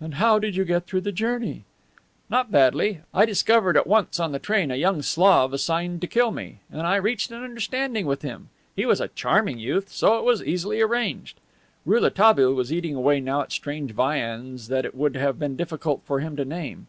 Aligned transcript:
"And 0.00 0.14
how 0.14 0.40
did 0.40 0.56
you 0.56 0.64
get 0.64 0.86
through 0.88 1.02
the 1.02 1.12
journey?" 1.12 1.62
"Not 2.28 2.50
badly. 2.50 3.02
I 3.14 3.24
discovered 3.24 3.76
at 3.76 3.86
once 3.86 4.18
in 4.18 4.32
the 4.32 4.40
train 4.40 4.72
a 4.72 4.74
young 4.74 5.02
Slav 5.02 5.52
assigned 5.52 6.00
to 6.00 6.08
kill 6.08 6.32
me, 6.32 6.58
and 6.68 6.82
I 6.84 6.96
reached 6.96 7.30
an 7.30 7.44
understanding 7.44 8.04
with 8.04 8.22
him. 8.22 8.48
He 8.74 8.86
was 8.86 9.00
a 9.00 9.06
charming 9.06 9.60
youth, 9.60 9.88
so 9.88 10.18
it 10.18 10.24
was 10.24 10.42
easily 10.42 10.80
arranged." 10.80 11.38
Rouletabille 11.86 12.52
was 12.54 12.72
eating 12.72 12.96
away 12.96 13.20
now 13.20 13.42
at 13.42 13.52
strange 13.52 13.92
viands 13.92 14.66
that 14.66 14.84
it 14.84 14.96
would 14.96 15.14
have 15.14 15.38
been 15.38 15.54
difficult 15.54 16.02
for 16.04 16.18
him 16.18 16.34
to 16.34 16.44
name. 16.44 16.88